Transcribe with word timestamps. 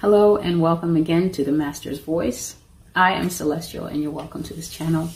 Hello 0.00 0.36
and 0.38 0.62
welcome 0.62 0.96
again 0.96 1.30
to 1.32 1.44
the 1.44 1.52
Master's 1.52 1.98
Voice. 1.98 2.56
I 2.96 3.12
am 3.12 3.28
Celestial 3.28 3.84
and 3.84 4.02
you're 4.02 4.10
welcome 4.10 4.42
to 4.44 4.54
this 4.54 4.70
channel. 4.70 5.10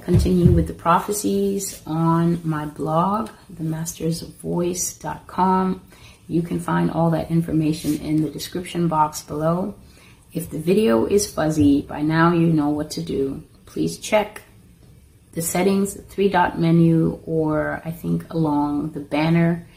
Continue 0.00 0.50
with 0.52 0.68
the 0.68 0.72
prophecies 0.72 1.82
on 1.84 2.40
my 2.42 2.64
blog, 2.64 3.28
themastersvoice.com. 3.52 5.82
You 6.28 6.40
can 6.40 6.60
find 6.60 6.90
all 6.90 7.10
that 7.10 7.30
information 7.30 7.96
in 7.96 8.22
the 8.22 8.30
description 8.30 8.88
box 8.88 9.20
below. 9.20 9.74
If 10.32 10.48
the 10.48 10.58
video 10.58 11.04
is 11.04 11.30
fuzzy, 11.30 11.82
by 11.82 12.00
now 12.00 12.32
you 12.32 12.46
know 12.46 12.70
what 12.70 12.92
to 12.92 13.02
do. 13.02 13.42
Please 13.66 13.98
check 13.98 14.40
the 15.32 15.42
settings, 15.42 16.00
three 16.08 16.30
dot 16.30 16.58
menu, 16.58 17.20
or 17.26 17.82
I 17.84 17.90
think 17.90 18.32
along 18.32 18.92
the 18.92 19.00
banner 19.00 19.68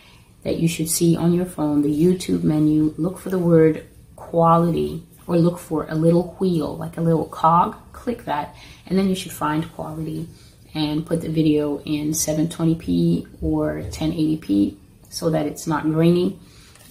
that 0.43 0.59
you 0.59 0.69
should 0.69 0.87
see 0.87 1.17
on 1.17 1.33
your 1.33 1.45
phone, 1.45 1.81
the 1.81 1.93
YouTube 1.93 2.43
menu. 2.43 2.93
Look 2.97 3.19
for 3.19 3.29
the 3.29 3.37
word 3.37 3.85
quality 4.15 5.03
or 5.27 5.37
look 5.37 5.59
for 5.59 5.85
a 5.87 5.95
little 5.95 6.35
wheel, 6.39 6.75
like 6.77 6.97
a 6.97 7.01
little 7.01 7.25
cog, 7.25 7.75
click 7.93 8.25
that, 8.25 8.55
and 8.85 8.97
then 8.97 9.07
you 9.07 9.15
should 9.15 9.31
find 9.31 9.71
quality 9.73 10.27
and 10.73 11.05
put 11.05 11.21
the 11.21 11.29
video 11.29 11.79
in 11.81 12.09
720p 12.11 13.27
or 13.41 13.83
1080p 13.89 14.75
so 15.09 15.29
that 15.29 15.45
it's 15.45 15.67
not 15.67 15.83
grainy. 15.83 16.39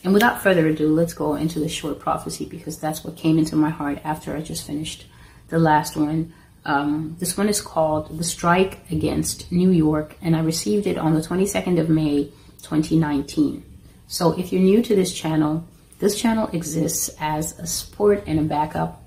And 0.04 0.12
without 0.12 0.42
further 0.42 0.66
ado, 0.66 0.88
let's 0.88 1.14
go 1.14 1.34
into 1.34 1.58
the 1.58 1.68
short 1.68 1.98
prophecy 1.98 2.46
because 2.46 2.78
that's 2.78 3.04
what 3.04 3.16
came 3.16 3.38
into 3.38 3.56
my 3.56 3.70
heart 3.70 4.00
after 4.04 4.36
I 4.36 4.40
just 4.40 4.66
finished 4.66 5.06
the 5.48 5.58
last 5.58 5.96
one. 5.96 6.32
Um, 6.64 7.16
this 7.18 7.36
one 7.36 7.48
is 7.48 7.60
called 7.60 8.16
The 8.16 8.24
Strike 8.24 8.78
Against 8.90 9.50
New 9.50 9.70
York, 9.70 10.16
and 10.22 10.36
I 10.36 10.40
received 10.40 10.86
it 10.86 10.96
on 10.96 11.14
the 11.14 11.20
22nd 11.20 11.80
of 11.80 11.88
May, 11.88 12.24
2019. 12.62 13.64
So 14.06 14.38
if 14.38 14.52
you're 14.52 14.62
new 14.62 14.82
to 14.82 14.94
this 14.94 15.12
channel, 15.12 15.66
this 16.02 16.20
channel 16.20 16.48
exists 16.52 17.10
as 17.20 17.56
a 17.60 17.66
support 17.68 18.24
and 18.26 18.40
a 18.40 18.42
backup 18.42 19.04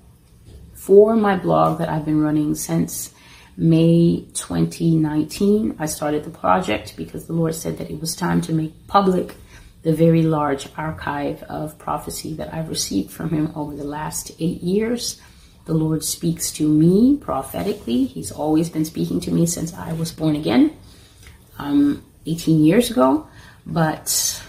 for 0.72 1.14
my 1.14 1.36
blog 1.36 1.76
that 1.76 1.90
I've 1.90 2.06
been 2.06 2.22
running 2.22 2.54
since 2.54 3.12
May 3.54 4.24
2019. 4.32 5.76
I 5.78 5.84
started 5.84 6.24
the 6.24 6.30
project 6.30 6.96
because 6.96 7.26
the 7.26 7.34
Lord 7.34 7.54
said 7.54 7.76
that 7.76 7.90
it 7.90 8.00
was 8.00 8.16
time 8.16 8.40
to 8.40 8.52
make 8.54 8.86
public 8.86 9.34
the 9.82 9.92
very 9.92 10.22
large 10.22 10.68
archive 10.78 11.42
of 11.42 11.76
prophecy 11.76 12.32
that 12.36 12.54
I've 12.54 12.70
received 12.70 13.10
from 13.10 13.28
Him 13.28 13.52
over 13.54 13.76
the 13.76 13.84
last 13.84 14.30
eight 14.40 14.62
years. 14.62 15.20
The 15.66 15.74
Lord 15.74 16.02
speaks 16.02 16.50
to 16.52 16.66
me 16.66 17.18
prophetically. 17.18 18.06
He's 18.06 18.32
always 18.32 18.70
been 18.70 18.86
speaking 18.86 19.20
to 19.20 19.30
me 19.30 19.44
since 19.44 19.74
I 19.74 19.92
was 19.92 20.12
born 20.12 20.34
again, 20.34 20.74
um, 21.58 22.02
18 22.24 22.64
years 22.64 22.90
ago. 22.90 23.28
But 23.66 24.42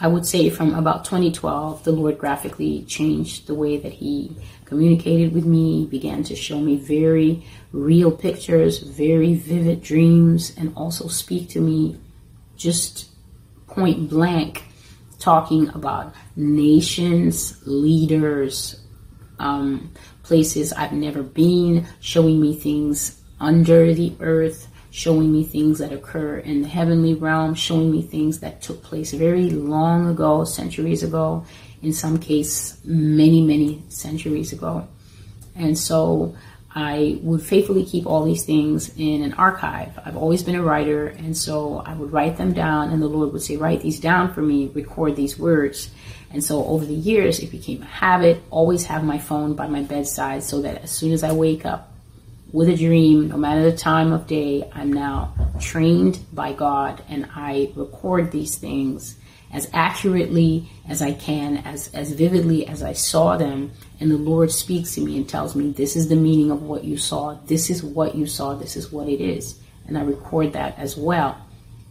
I 0.00 0.06
would 0.06 0.26
say 0.26 0.48
from 0.48 0.74
about 0.74 1.04
2012, 1.04 1.82
the 1.82 1.90
Lord 1.90 2.18
graphically 2.18 2.84
changed 2.84 3.46
the 3.46 3.54
way 3.54 3.78
that 3.78 3.92
He 3.92 4.36
communicated 4.64 5.32
with 5.32 5.44
me, 5.44 5.86
began 5.86 6.22
to 6.24 6.36
show 6.36 6.60
me 6.60 6.76
very 6.76 7.44
real 7.72 8.12
pictures, 8.12 8.78
very 8.78 9.34
vivid 9.34 9.82
dreams, 9.82 10.54
and 10.56 10.72
also 10.76 11.08
speak 11.08 11.48
to 11.50 11.60
me 11.60 11.98
just 12.56 13.08
point 13.66 14.08
blank, 14.08 14.64
talking 15.18 15.68
about 15.70 16.14
nations, 16.36 17.60
leaders, 17.66 18.80
um, 19.38 19.92
places 20.22 20.72
I've 20.72 20.92
never 20.92 21.22
been, 21.22 21.86
showing 22.00 22.40
me 22.40 22.54
things 22.54 23.20
under 23.40 23.94
the 23.94 24.14
earth, 24.20 24.68
showing 24.90 25.32
me 25.32 25.44
things 25.44 25.78
that 25.78 25.92
occur 25.92 26.38
in 26.38 26.62
the 26.62 26.68
heavenly 26.68 27.14
realm, 27.14 27.54
showing 27.54 27.90
me 27.90 28.02
things 28.02 28.40
that 28.40 28.62
took 28.62 28.82
place 28.82 29.12
very 29.12 29.50
long 29.50 30.08
ago, 30.08 30.44
centuries 30.44 31.02
ago, 31.02 31.44
in 31.82 31.92
some 31.92 32.18
case, 32.18 32.80
many, 32.84 33.42
many 33.42 33.82
centuries 33.88 34.52
ago. 34.52 34.88
And 35.54 35.78
so 35.78 36.34
I 36.74 37.18
would 37.22 37.42
faithfully 37.42 37.84
keep 37.84 38.06
all 38.06 38.24
these 38.24 38.44
things 38.44 38.94
in 38.96 39.22
an 39.22 39.34
archive. 39.34 39.98
I've 40.04 40.16
always 40.16 40.42
been 40.42 40.54
a 40.54 40.62
writer, 40.62 41.08
and 41.08 41.36
so 41.36 41.78
I 41.78 41.94
would 41.94 42.12
write 42.12 42.36
them 42.36 42.52
down, 42.52 42.90
and 42.90 43.02
the 43.02 43.08
Lord 43.08 43.32
would 43.32 43.42
say, 43.42 43.56
Write 43.56 43.82
these 43.82 44.00
down 44.00 44.32
for 44.32 44.42
me, 44.42 44.70
record 44.74 45.16
these 45.16 45.38
words. 45.38 45.90
And 46.30 46.44
so 46.44 46.64
over 46.64 46.84
the 46.84 46.94
years, 46.94 47.40
it 47.40 47.50
became 47.50 47.82
a 47.82 47.86
habit, 47.86 48.42
always 48.50 48.84
have 48.84 49.02
my 49.02 49.18
phone 49.18 49.54
by 49.54 49.66
my 49.66 49.82
bedside 49.82 50.42
so 50.42 50.60
that 50.62 50.82
as 50.82 50.90
soon 50.90 51.12
as 51.12 51.22
I 51.22 51.32
wake 51.32 51.64
up, 51.64 51.92
with 52.52 52.68
a 52.68 52.76
dream, 52.76 53.28
no 53.28 53.36
matter 53.36 53.62
the 53.62 53.76
time 53.76 54.12
of 54.12 54.26
day, 54.26 54.68
I'm 54.72 54.92
now 54.92 55.34
trained 55.60 56.20
by 56.32 56.52
God 56.52 57.02
and 57.08 57.28
I 57.34 57.72
record 57.74 58.30
these 58.30 58.56
things 58.56 59.16
as 59.52 59.68
accurately 59.72 60.70
as 60.88 61.02
I 61.02 61.12
can, 61.12 61.58
as, 61.58 61.92
as 61.94 62.12
vividly 62.12 62.66
as 62.66 62.82
I 62.82 62.92
saw 62.92 63.36
them. 63.36 63.72
And 64.00 64.10
the 64.10 64.16
Lord 64.16 64.50
speaks 64.50 64.94
to 64.94 65.00
me 65.00 65.16
and 65.16 65.28
tells 65.28 65.54
me, 65.54 65.70
This 65.70 65.96
is 65.96 66.08
the 66.08 66.16
meaning 66.16 66.50
of 66.50 66.62
what 66.62 66.84
you 66.84 66.96
saw. 66.96 67.34
This 67.46 67.70
is 67.70 67.82
what 67.82 68.14
you 68.14 68.26
saw. 68.26 68.54
This 68.54 68.76
is 68.76 68.92
what 68.92 69.08
it 69.08 69.20
is. 69.20 69.58
And 69.86 69.96
I 69.96 70.02
record 70.02 70.52
that 70.52 70.78
as 70.78 70.96
well. 70.96 71.38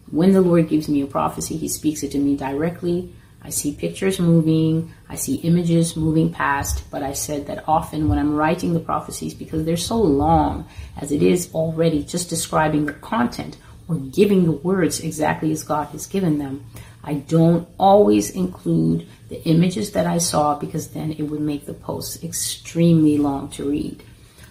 When 0.10 0.34
the 0.34 0.42
Lord 0.42 0.70
gives 0.70 0.88
me 0.88 1.02
a 1.02 1.08
prophecy, 1.08 1.58
He 1.58 1.68
speaks 1.68 2.04
it 2.04 2.12
to 2.12 2.20
me 2.20 2.36
directly 2.36 3.14
I 3.48 3.50
see 3.50 3.72
pictures 3.72 4.20
moving, 4.20 4.92
I 5.08 5.16
see 5.16 5.36
images 5.36 5.96
moving 5.96 6.34
past, 6.34 6.84
but 6.92 7.02
I 7.02 7.14
said 7.14 7.48
that 7.48 7.64
often 7.66 8.10
when 8.10 8.20
I'm 8.20 8.36
writing 8.36 8.74
the 8.74 8.82
prophecies, 8.82 9.34
because 9.34 9.64
they're 9.64 9.78
so 9.78 9.96
long 9.96 10.68
as 10.98 11.14
it 11.14 11.24
is 11.24 11.50
already 11.54 12.04
just 12.04 12.30
describing 12.30 12.86
the 12.86 12.92
content 12.92 13.56
or 13.88 13.96
giving 13.96 14.44
the 14.44 14.52
words 14.52 15.00
exactly 15.00 15.54
as 15.54 15.64
God 15.64 15.86
has 15.94 16.08
given 16.08 16.40
them, 16.40 16.66
I 17.06 17.14
don't 17.14 17.70
always 17.80 18.32
include 18.32 19.08
the 19.30 19.42
images 19.44 19.94
that 19.94 20.06
I 20.06 20.18
saw 20.18 20.60
because 20.60 20.90
then 20.90 21.14
it 21.14 21.24
would 21.24 21.40
make 21.40 21.66
the 21.66 21.74
posts 21.74 22.22
extremely 22.22 23.18
long 23.18 23.50
to 23.52 23.70
read. 23.70 24.04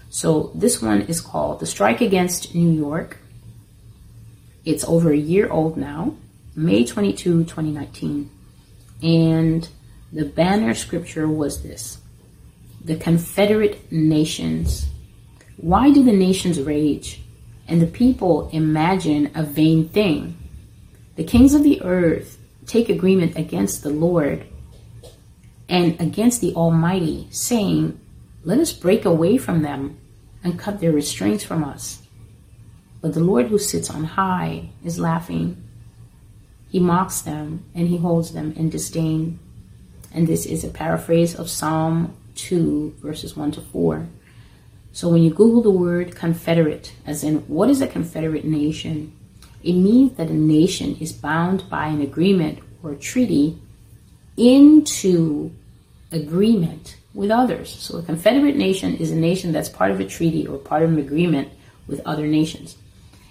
So 0.09 0.53
this 0.55 0.81
one 0.81 1.03
is 1.03 1.21
called 1.21 1.61
The 1.61 1.67
Strike 1.67 2.01
Against 2.01 2.55
New 2.55 2.71
York. 2.71 3.19
It's 4.65 4.85
over 4.85 5.13
a 5.13 5.19
year 5.19 5.51
old 5.51 5.77
now, 5.77 6.15
May 6.55 6.87
22, 6.87 7.45
2019. 7.45 8.31
And 9.03 9.69
the 10.13 10.25
banner 10.25 10.75
scripture 10.75 11.29
was 11.29 11.63
this 11.63 11.99
The 12.85 12.97
Confederate 12.97 13.91
Nations. 13.93 14.87
Why 15.57 15.91
do 15.91 16.03
the 16.03 16.13
nations 16.13 16.61
rage 16.61 17.23
and 17.67 17.81
the 17.81 17.87
people 17.87 18.49
imagine 18.53 19.31
a 19.35 19.43
vain 19.43 19.89
thing? 19.89 20.37
The 21.17 21.25
kings 21.25 21.55
of 21.55 21.63
the 21.63 21.83
earth 21.83 22.39
take 22.67 22.89
agreement 22.89 23.37
against 23.37 23.83
the 23.83 23.91
Lord 23.91 24.47
and 25.69 26.01
against 26.01 26.41
the 26.41 26.55
Almighty, 26.55 27.27
saying, 27.31 27.99
Let 28.45 28.59
us 28.59 28.73
break 28.73 29.05
away 29.05 29.39
from 29.39 29.63
them 29.63 29.99
and 30.45 30.59
cut 30.59 30.81
their 30.81 30.93
restraints 30.93 31.43
from 31.43 31.65
us. 31.65 32.03
But 33.01 33.15
the 33.15 33.21
Lord 33.21 33.47
who 33.49 33.59
sits 33.59 33.91
on 33.91 34.05
high 34.05 34.71
is 34.85 34.99
laughing 34.99 35.63
he 36.77 36.81
mocks 36.81 37.23
them 37.23 37.65
and 37.75 37.89
he 37.89 37.97
holds 37.97 38.33
them 38.33 38.53
in 38.55 38.69
disdain. 38.69 39.39
And 40.13 40.27
this 40.27 40.45
is 40.45 40.63
a 40.63 40.69
paraphrase 40.69 41.35
of 41.35 41.49
Psalm 41.49 42.15
2, 42.35 42.97
verses 43.01 43.35
1 43.35 43.53
to 43.53 43.63
4. 43.63 44.07
So 44.93 45.09
when 45.09 45.23
you 45.23 45.31
Google 45.31 45.63
the 45.63 45.71
word 45.71 46.15
confederate, 46.15 46.93
as 47.07 47.25
in 47.25 47.39
what 47.49 47.71
is 47.71 47.81
a 47.81 47.87
confederate 47.87 48.45
nation, 48.45 49.17
it 49.63 49.73
means 49.73 50.19
that 50.19 50.29
a 50.29 50.35
nation 50.35 50.99
is 51.01 51.15
bound 51.15 51.71
by 51.71 51.87
an 51.87 52.03
agreement 52.03 52.59
or 52.83 52.95
treaty 52.95 53.59
into 54.37 55.51
agreement 56.13 56.97
with 57.15 57.31
others. 57.31 57.71
So 57.71 57.97
a 57.97 58.03
confederate 58.03 58.57
nation 58.57 58.99
is 58.99 59.11
a 59.11 59.17
nation 59.17 59.51
that's 59.51 59.71
part 59.71 59.93
of 59.93 60.01
a 60.01 60.05
treaty 60.05 60.47
or 60.47 60.59
part 60.59 60.83
of 60.83 60.91
an 60.91 60.99
agreement 60.99 61.49
with 61.87 62.03
other 62.05 62.27
nations. 62.27 62.77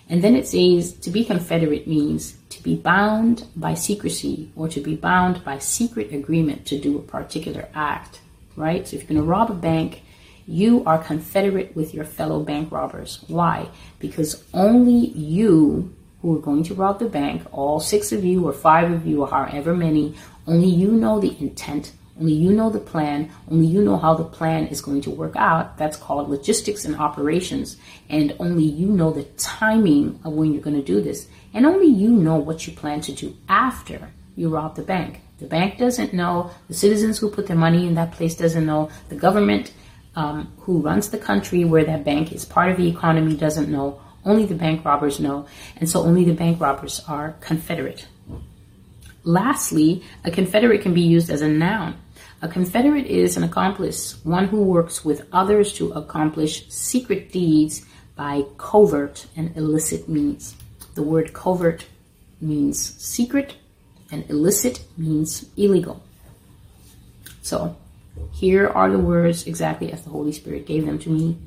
And 0.09 0.23
then 0.23 0.35
it 0.35 0.47
says 0.47 0.93
to 0.93 1.11
be 1.11 1.23
confederate 1.23 1.85
means 1.85 2.37
be 2.65 2.75
bound 2.75 3.45
by 3.55 3.75
secrecy 3.75 4.51
or 4.55 4.67
to 4.67 4.81
be 4.81 4.95
bound 4.95 5.45
by 5.45 5.59
secret 5.59 6.11
agreement 6.11 6.65
to 6.65 6.79
do 6.79 6.97
a 6.97 7.01
particular 7.01 7.69
act, 7.75 8.21
right? 8.55 8.87
So 8.87 8.95
if 8.95 9.03
you're 9.03 9.09
going 9.09 9.21
to 9.21 9.31
rob 9.31 9.51
a 9.51 9.53
bank, 9.53 10.01
you 10.47 10.83
are 10.83 10.97
confederate 10.97 11.75
with 11.75 11.93
your 11.93 12.05
fellow 12.05 12.41
bank 12.43 12.71
robbers. 12.71 13.23
Why? 13.27 13.69
Because 13.99 14.43
only 14.51 15.09
you 15.09 15.93
who 16.23 16.35
are 16.35 16.41
going 16.41 16.63
to 16.63 16.73
rob 16.73 16.97
the 16.97 17.07
bank, 17.07 17.43
all 17.51 17.79
six 17.79 18.11
of 18.11 18.25
you 18.25 18.47
or 18.47 18.51
five 18.51 18.91
of 18.91 19.05
you 19.05 19.21
or 19.21 19.27
however 19.27 19.75
many, 19.75 20.15
only 20.47 20.69
you 20.69 20.91
know 20.91 21.19
the 21.19 21.39
intent 21.39 21.91
only 22.19 22.33
you 22.33 22.53
know 22.53 22.69
the 22.69 22.79
plan. 22.79 23.29
Only 23.51 23.67
you 23.67 23.81
know 23.81 23.97
how 23.97 24.13
the 24.13 24.23
plan 24.23 24.67
is 24.67 24.81
going 24.81 25.01
to 25.01 25.09
work 25.09 25.35
out. 25.35 25.77
That's 25.77 25.97
called 25.97 26.29
logistics 26.29 26.85
and 26.85 26.95
operations. 26.95 27.77
And 28.09 28.35
only 28.39 28.63
you 28.63 28.87
know 28.87 29.11
the 29.11 29.23
timing 29.37 30.19
of 30.23 30.33
when 30.33 30.53
you're 30.53 30.61
going 30.61 30.77
to 30.77 30.81
do 30.81 31.01
this. 31.01 31.27
And 31.55 31.65
only 31.65 31.87
you 31.87 32.09
know 32.09 32.35
what 32.35 32.67
you 32.67 32.73
plan 32.73 32.99
to 33.01 33.13
do 33.13 33.33
after 33.47 34.11
you 34.35 34.49
rob 34.49 34.75
the 34.75 34.83
bank. 34.83 35.21
The 35.39 35.47
bank 35.47 35.77
doesn't 35.77 36.13
know. 36.13 36.51
The 36.67 36.73
citizens 36.73 37.17
who 37.17 37.31
put 37.31 37.47
their 37.47 37.55
money 37.55 37.87
in 37.87 37.95
that 37.95 38.11
place 38.11 38.35
doesn't 38.35 38.65
know. 38.65 38.89
The 39.07 39.15
government 39.15 39.71
um, 40.17 40.51
who 40.59 40.81
runs 40.81 41.09
the 41.09 41.17
country 41.17 41.63
where 41.63 41.85
that 41.85 42.03
bank 42.03 42.33
is 42.33 42.43
part 42.43 42.71
of 42.71 42.77
the 42.77 42.89
economy 42.89 43.37
doesn't 43.37 43.69
know. 43.69 44.01
Only 44.25 44.45
the 44.45 44.55
bank 44.55 44.83
robbers 44.83 45.21
know. 45.21 45.47
And 45.77 45.89
so 45.89 46.01
only 46.01 46.25
the 46.25 46.33
bank 46.33 46.59
robbers 46.59 47.01
are 47.07 47.37
confederate. 47.39 48.05
Lastly, 49.23 50.03
a 50.25 50.31
confederate 50.31 50.81
can 50.81 50.93
be 50.93 51.01
used 51.01 51.29
as 51.29 51.41
a 51.41 51.47
noun. 51.47 51.95
A 52.41 52.49
confederate 52.49 53.05
is 53.05 53.37
an 53.37 53.43
accomplice, 53.43 54.23
one 54.25 54.47
who 54.47 54.61
works 54.61 55.05
with 55.05 55.25
others 55.31 55.71
to 55.73 55.93
accomplish 55.93 56.69
secret 56.69 57.31
deeds 57.31 57.85
by 58.17 58.43
covert 58.57 59.25
and 59.37 59.55
illicit 59.55 60.09
means. 60.09 60.55
The 60.95 61.03
word 61.03 61.33
covert 61.33 61.85
means 62.41 62.95
secret 63.01 63.55
and 64.11 64.29
illicit 64.29 64.83
means 64.97 65.45
illegal. 65.55 66.03
So 67.41 67.77
here 68.31 68.67
are 68.67 68.89
the 68.89 68.99
words 68.99 69.45
exactly 69.45 69.91
as 69.91 70.01
the 70.03 70.09
Holy 70.09 70.31
Spirit 70.31 70.65
gave 70.65 70.85
them 70.85 70.99
to 70.99 71.09
me. 71.09 71.37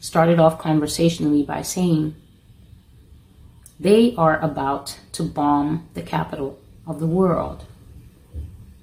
Started 0.00 0.38
off 0.38 0.58
conversationally 0.58 1.42
by 1.42 1.62
saying, 1.62 2.14
they 3.80 4.14
are 4.16 4.38
about 4.40 4.98
to 5.12 5.22
bomb 5.22 5.88
the 5.94 6.02
capital 6.02 6.58
of 6.86 7.00
the 7.00 7.06
world. 7.06 7.64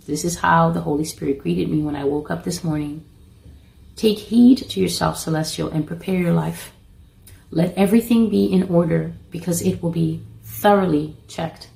This 0.08 0.24
is 0.24 0.40
how 0.40 0.72
the 0.72 0.82
Holy 0.82 1.06
Spirit 1.06 1.40
greeted 1.40 1.70
me 1.70 1.82
when 1.82 1.96
I 1.96 2.04
woke 2.04 2.32
up 2.32 2.44
this 2.44 2.64
morning. 2.64 3.04
Take 3.96 4.20
heed 4.20 4.58
to 4.70 4.80
yourself, 4.80 5.18
Celestial, 5.18 5.70
and 5.70 5.88
prepare 5.88 6.20
your 6.20 6.34
life. 6.34 6.72
Let 7.52 7.78
everything 7.78 8.30
be 8.30 8.46
in 8.46 8.64
order 8.64 9.14
because 9.32 9.62
it 9.62 9.82
will 9.82 9.92
be 9.92 10.22
thoroughly 10.44 11.16
checked. 11.28 11.70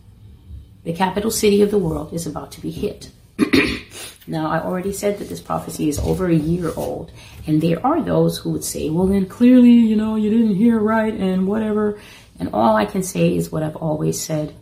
The 0.83 0.93
capital 0.93 1.31
city 1.31 1.61
of 1.61 1.71
the 1.71 1.77
world 1.77 2.13
is 2.13 2.25
about 2.25 2.51
to 2.53 2.61
be 2.61 2.71
hit. 2.71 3.11
now, 4.27 4.49
I 4.49 4.59
already 4.61 4.93
said 4.93 5.19
that 5.19 5.29
this 5.29 5.41
prophecy 5.41 5.89
is 5.89 5.99
over 5.99 6.27
a 6.27 6.35
year 6.35 6.71
old, 6.75 7.11
and 7.45 7.61
there 7.61 7.85
are 7.85 8.01
those 8.01 8.37
who 8.37 8.51
would 8.51 8.63
say, 8.63 8.89
well, 8.89 9.07
then 9.07 9.25
clearly, 9.25 9.71
you 9.71 9.95
know, 9.95 10.15
you 10.15 10.29
didn't 10.29 10.55
hear 10.55 10.79
right 10.79 11.13
and 11.13 11.47
whatever. 11.47 11.99
And 12.39 12.49
all 12.53 12.75
I 12.75 12.85
can 12.85 13.03
say 13.03 13.35
is 13.35 13.51
what 13.51 13.63
I've 13.63 13.75
always 13.75 14.19
said. 14.19 14.55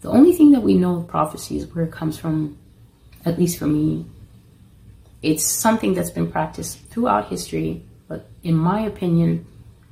The 0.00 0.10
only 0.10 0.32
thing 0.32 0.52
that 0.52 0.62
we 0.62 0.74
know 0.74 0.96
of 0.96 1.08
prophecy 1.08 1.58
is 1.58 1.66
where 1.74 1.84
it 1.84 1.92
comes 1.92 2.18
from, 2.18 2.56
at 3.24 3.38
least 3.38 3.58
for 3.58 3.66
me. 3.66 4.06
It's 5.22 5.44
something 5.44 5.94
that's 5.94 6.10
been 6.10 6.30
practiced 6.30 6.78
throughout 6.90 7.28
history, 7.28 7.82
but 8.08 8.26
in 8.42 8.56
my 8.56 8.80
opinion, 8.80 9.46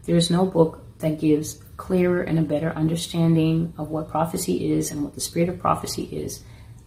there's 0.04 0.30
no 0.30 0.46
book 0.46 0.82
that 0.98 1.20
gives 1.20 1.62
clearer 1.76 2.22
and 2.22 2.38
a 2.38 2.42
better 2.42 2.70
understanding 2.70 3.74
of 3.76 3.90
what 3.90 4.08
prophecy 4.08 4.72
is 4.72 4.90
and 4.90 5.04
what 5.04 5.14
the 5.14 5.20
spirit 5.20 5.48
of 5.48 5.58
prophecy 5.58 6.04
is 6.04 6.42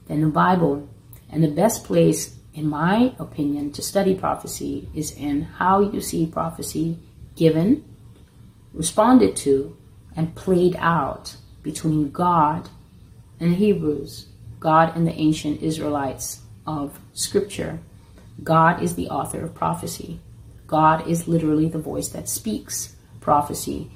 than 0.07 0.21
the 0.21 0.27
Bible. 0.27 0.89
And 1.29 1.43
the 1.43 1.51
best 1.51 1.83
place, 1.83 2.35
in 2.53 2.67
my 2.67 3.13
opinion, 3.19 3.71
to 3.73 3.81
study 3.83 4.15
prophecy 4.15 4.89
is 4.95 5.11
in 5.11 5.43
how 5.43 5.79
you 5.79 6.01
see 6.01 6.25
prophecy 6.25 6.97
given, 7.35 7.85
responded 8.73 9.35
to, 9.37 9.77
and 10.15 10.35
played 10.35 10.75
out 10.77 11.35
between 11.61 12.09
God 12.09 12.67
and 13.39 13.51
the 13.51 13.57
Hebrews, 13.57 14.27
God 14.59 14.95
and 14.95 15.07
the 15.07 15.13
ancient 15.13 15.61
Israelites 15.61 16.41
of 16.65 16.99
Scripture. 17.13 17.79
God 18.43 18.81
is 18.81 18.95
the 18.95 19.09
author 19.09 19.43
of 19.43 19.53
prophecy. 19.53 20.19
God 20.69 21.07
is 21.07 21.27
literally 21.27 21.67
the 21.67 21.79
voice 21.79 22.09
that 22.09 22.29
speaks 22.29 22.95
prophecy. 23.19 23.89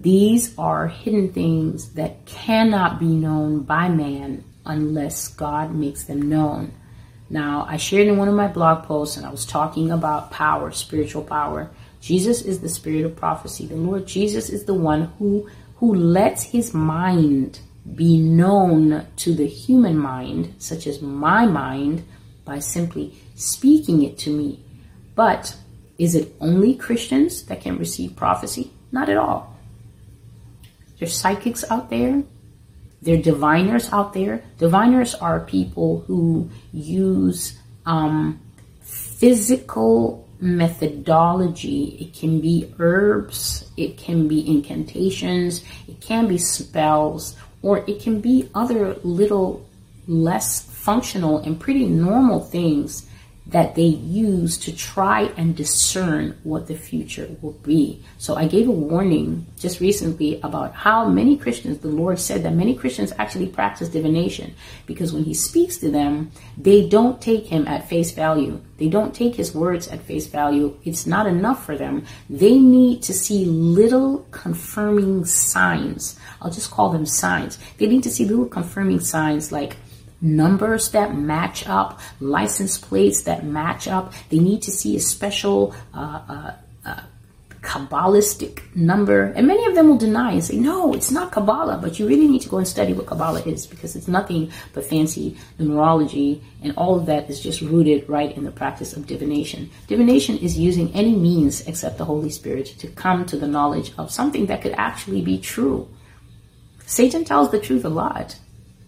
These 0.00 0.58
are 0.58 0.88
hidden 0.88 1.32
things 1.32 1.90
that 1.90 2.26
cannot 2.26 2.98
be 2.98 3.06
known 3.06 3.60
by 3.60 3.88
man 3.88 4.42
unless 4.66 5.28
God 5.28 5.72
makes 5.72 6.02
them 6.02 6.28
known. 6.28 6.72
Now, 7.30 7.64
I 7.68 7.76
shared 7.76 8.08
in 8.08 8.18
one 8.18 8.26
of 8.26 8.34
my 8.34 8.48
blog 8.48 8.84
posts 8.84 9.16
and 9.16 9.24
I 9.24 9.30
was 9.30 9.46
talking 9.46 9.92
about 9.92 10.32
power, 10.32 10.72
spiritual 10.72 11.22
power. 11.22 11.70
Jesus 12.00 12.42
is 12.42 12.58
the 12.58 12.68
spirit 12.68 13.04
of 13.04 13.14
prophecy. 13.14 13.66
The 13.66 13.76
Lord 13.76 14.06
Jesus 14.06 14.50
is 14.50 14.64
the 14.64 14.74
one 14.74 15.12
who 15.18 15.48
who 15.76 15.94
lets 15.94 16.42
his 16.42 16.74
mind 16.74 17.60
be 17.94 18.16
known 18.16 19.06
to 19.16 19.34
the 19.34 19.46
human 19.46 19.98
mind, 19.98 20.54
such 20.58 20.86
as 20.86 21.00
my 21.00 21.46
mind, 21.46 22.04
by 22.44 22.58
simply 22.58 23.14
speaking 23.34 24.02
it 24.02 24.18
to 24.18 24.30
me. 24.30 24.64
But 25.14 25.56
is 25.98 26.14
it 26.14 26.34
only 26.40 26.74
Christians 26.74 27.44
that 27.44 27.60
can 27.60 27.78
receive 27.78 28.16
prophecy? 28.16 28.70
Not 28.90 29.08
at 29.08 29.16
all. 29.16 29.56
There's 30.98 31.16
psychics 31.16 31.64
out 31.70 31.90
there. 31.90 32.22
There 33.02 33.18
are 33.18 33.22
diviners 33.22 33.92
out 33.92 34.12
there. 34.12 34.44
Diviners 34.58 35.14
are 35.14 35.40
people 35.40 36.04
who 36.06 36.50
use 36.72 37.58
um, 37.84 38.40
physical 38.82 40.28
methodology. 40.40 41.96
It 42.00 42.14
can 42.14 42.40
be 42.40 42.72
herbs, 42.78 43.70
it 43.76 43.96
can 43.96 44.28
be 44.28 44.46
incantations, 44.46 45.64
it 45.88 46.00
can 46.00 46.26
be 46.26 46.38
spells, 46.38 47.36
or 47.62 47.84
it 47.88 48.00
can 48.00 48.20
be 48.20 48.48
other 48.54 48.94
little 49.04 49.68
less 50.08 50.62
functional 50.62 51.38
and 51.38 51.58
pretty 51.58 51.86
normal 51.86 52.40
things 52.40 53.06
that 53.46 53.74
they 53.74 53.82
use 53.82 54.56
to 54.56 54.74
try 54.74 55.22
and 55.36 55.56
discern 55.56 56.38
what 56.44 56.68
the 56.68 56.76
future 56.76 57.28
will 57.40 57.52
be. 57.52 58.02
So 58.18 58.36
I 58.36 58.46
gave 58.46 58.68
a 58.68 58.72
warning 58.72 59.46
just 59.58 59.80
recently 59.80 60.40
about 60.42 60.74
how 60.74 61.08
many 61.08 61.36
Christians, 61.36 61.78
the 61.78 61.88
Lord 61.88 62.20
said 62.20 62.44
that 62.44 62.54
many 62.54 62.74
Christians 62.74 63.12
actually 63.18 63.48
practice 63.48 63.88
divination 63.88 64.54
because 64.86 65.12
when 65.12 65.24
he 65.24 65.34
speaks 65.34 65.76
to 65.78 65.90
them, 65.90 66.30
they 66.56 66.88
don't 66.88 67.20
take 67.20 67.46
him 67.46 67.66
at 67.66 67.88
face 67.88 68.12
value. 68.12 68.60
They 68.78 68.88
don't 68.88 69.14
take 69.14 69.34
his 69.34 69.54
words 69.54 69.88
at 69.88 70.02
face 70.02 70.26
value. 70.26 70.76
It's 70.84 71.06
not 71.06 71.26
enough 71.26 71.66
for 71.66 71.76
them. 71.76 72.04
They 72.30 72.58
need 72.58 73.02
to 73.04 73.12
see 73.12 73.44
little 73.44 74.26
confirming 74.30 75.24
signs. 75.24 76.18
I'll 76.40 76.50
just 76.50 76.70
call 76.70 76.90
them 76.90 77.06
signs. 77.06 77.58
They 77.78 77.86
need 77.86 78.04
to 78.04 78.10
see 78.10 78.24
little 78.24 78.46
confirming 78.46 79.00
signs 79.00 79.50
like 79.50 79.76
numbers 80.22 80.92
that 80.92 81.14
match 81.14 81.66
up, 81.68 82.00
license 82.20 82.78
plates 82.78 83.22
that 83.24 83.44
match 83.44 83.88
up. 83.88 84.12
They 84.30 84.38
need 84.38 84.62
to 84.62 84.70
see 84.70 84.96
a 84.96 85.00
special 85.00 85.74
uh, 85.92 86.22
uh, 86.28 86.52
uh, 86.86 87.02
Kabbalistic 87.62 88.60
number. 88.74 89.26
And 89.26 89.46
many 89.46 89.64
of 89.66 89.76
them 89.76 89.88
will 89.88 89.96
deny 89.96 90.32
and 90.32 90.44
say, 90.44 90.56
no, 90.56 90.92
it's 90.94 91.12
not 91.12 91.30
Kabbalah. 91.30 91.78
But 91.78 91.98
you 91.98 92.08
really 92.08 92.26
need 92.26 92.42
to 92.42 92.48
go 92.48 92.58
and 92.58 92.66
study 92.66 92.92
what 92.92 93.06
Kabbalah 93.06 93.42
is 93.42 93.66
because 93.66 93.94
it's 93.94 94.08
nothing 94.08 94.50
but 94.72 94.84
fancy 94.84 95.36
numerology. 95.60 96.40
And 96.62 96.74
all 96.76 96.98
of 96.98 97.06
that 97.06 97.30
is 97.30 97.40
just 97.40 97.60
rooted 97.60 98.08
right 98.08 98.36
in 98.36 98.44
the 98.44 98.50
practice 98.50 98.96
of 98.96 99.06
divination. 99.06 99.70
Divination 99.86 100.38
is 100.38 100.58
using 100.58 100.92
any 100.92 101.14
means 101.14 101.66
except 101.68 101.98
the 101.98 102.04
Holy 102.04 102.30
Spirit 102.30 102.66
to 102.78 102.88
come 102.88 103.24
to 103.26 103.36
the 103.36 103.48
knowledge 103.48 103.92
of 103.96 104.10
something 104.10 104.46
that 104.46 104.62
could 104.62 104.74
actually 104.76 105.22
be 105.22 105.38
true. 105.38 105.88
Satan 106.86 107.24
tells 107.24 107.52
the 107.52 107.60
truth 107.60 107.84
a 107.84 107.88
lot. 107.88 108.36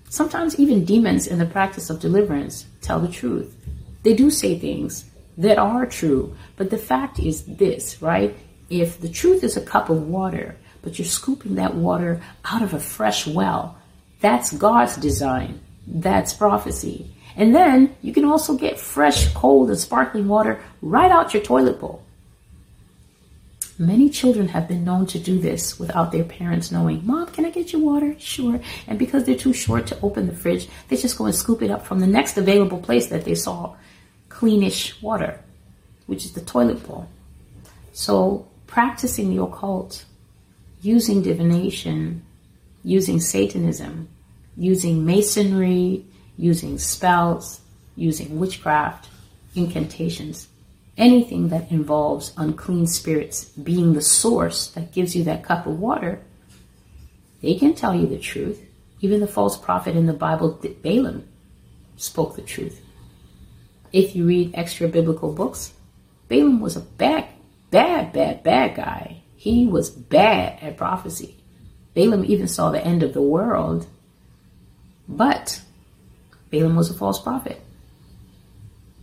Sometimes 0.09 0.59
even 0.59 0.85
demons 0.85 1.27
in 1.27 1.39
the 1.39 1.47
practice 1.47 1.91
of 1.91 2.01
deliverance 2.01 2.67
tell 2.81 3.01
the 3.01 3.09
truth. 3.09 3.57
They 4.03 4.15
do 4.15 4.31
say 4.31 4.59
things 4.59 5.07
that 5.39 5.59
are 5.59 5.87
true, 5.87 6.37
but 6.57 6.71
the 6.71 6.79
fact 6.79 7.19
is 7.19 7.45
this, 7.45 8.01
right? 8.01 8.37
If 8.71 9.01
the 9.01 9.09
truth 9.09 9.43
is 9.43 9.57
a 9.57 9.61
cup 9.61 9.91
of 9.91 10.09
water, 10.09 10.57
but 10.83 10.99
you're 10.99 11.07
scooping 11.07 11.57
that 11.57 11.75
water 11.75 12.23
out 12.45 12.63
of 12.63 12.75
a 12.75 12.81
fresh 12.81 13.27
well, 13.27 13.79
that's 14.21 14.53
God's 14.53 14.97
design. 14.97 15.61
That's 15.87 16.33
prophecy. 16.33 17.11
And 17.37 17.55
then 17.55 17.97
you 18.01 18.13
can 18.13 18.25
also 18.25 18.57
get 18.57 18.79
fresh, 18.79 19.33
cold, 19.35 19.69
and 19.71 19.79
sparkling 19.79 20.29
water 20.29 20.63
right 20.81 21.11
out 21.11 21.35
your 21.35 21.43
toilet 21.43 21.81
bowl. 21.81 22.03
Many 23.79 24.09
children 24.09 24.49
have 24.49 24.69
been 24.69 24.85
known 24.85 25.07
to 25.07 25.19
do 25.19 25.39
this 25.39 25.81
without 25.81 26.13
their 26.13 26.23
parents 26.23 26.71
knowing. 26.71 27.05
Mom, 27.05 27.27
can 27.27 27.45
I 27.45 27.51
get 27.51 27.73
you 27.73 27.81
water? 27.81 28.15
Sure. 28.21 28.61
And 28.87 28.99
because 28.99 29.25
they're 29.25 29.35
too 29.35 29.53
short 29.53 29.89
to 29.89 29.99
open 30.01 30.27
the 30.27 30.35
fridge, 30.35 30.69
they 30.89 30.97
just 30.97 31.19
go 31.19 31.27
and 31.27 31.35
scoop 31.35 31.61
it 31.61 31.73
up 31.73 31.85
from 31.85 31.99
the 31.99 32.07
next 32.07 32.37
available 32.39 32.79
place 32.79 33.09
that 33.09 33.25
they 33.25 33.35
saw 33.35 33.75
cleanish 34.29 35.03
water, 35.03 35.41
which 36.07 36.25
is 36.25 36.33
the 36.33 36.41
toilet 36.41 36.87
bowl. 36.87 37.09
So 37.93 38.47
practicing 38.69 39.35
the 39.35 39.43
occult, 39.43 40.05
using 40.81 41.23
divination, 41.23 42.23
using 42.85 43.19
Satanism, 43.19 44.09
using 44.57 45.05
masonry, 45.05 46.05
using 46.37 46.79
spells, 46.79 47.61
using 47.97 48.39
witchcraft, 48.39 49.09
incantations, 49.57 50.49
anything 50.97 51.49
that 51.49 51.71
involves 51.71 52.33
unclean 52.37 52.87
spirits 52.87 53.45
being 53.47 53.93
the 53.93 54.03
source 54.03 54.69
that 54.69 54.93
gives 54.93 55.17
you 55.17 55.25
that 55.25 55.45
cup 55.45 55.67
of 55.67 55.79
water, 55.79 56.21
they 57.43 57.55
can 57.55 57.75
tell 57.75 57.95
you 57.95 58.07
the 58.07 58.19
truth. 58.19 58.61
Even 59.01 59.21
the 59.21 59.27
false 59.27 59.59
prophet 59.59 59.97
in 59.97 60.07
the 60.07 60.13
Bible, 60.13 60.59
Balaam, 60.83 61.29
spoke 61.97 62.37
the 62.37 62.43
truth. 62.43 62.81
If 63.93 64.17
you 64.17 64.27
read 64.27 64.55
extra 64.55 64.89
biblical 64.89 65.33
books, 65.33 65.73
Balaam 66.29 66.61
was 66.61 66.77
a 66.77 66.81
bad, 66.81 67.27
bad, 67.71 68.13
bad, 68.13 68.43
bad 68.43 68.75
guy. 68.75 69.23
He 69.37 69.67
was 69.67 69.91
bad 69.91 70.59
at 70.63 70.77
prophecy. 70.77 71.37
Balaam 71.95 72.25
even 72.25 72.49
saw 72.49 72.71
the 72.71 72.85
end 72.85 73.03
of 73.03 73.13
the 73.13 73.23
world, 73.23 73.87
but 75.07 75.61
Balaam 76.51 76.77
was 76.77 76.91
a 76.91 76.95
false 76.95 77.21
prophet. 77.21 77.61